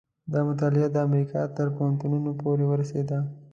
دا 0.31 0.39
مطالعه 0.49 0.87
د 0.91 0.97
امریکا 1.07 1.41
تر 1.57 1.67
پوهنتونونو 1.75 2.29
پورې 2.41 2.65
ورسېده. 2.67 3.19